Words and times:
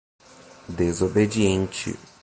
Desobediente 0.67 1.95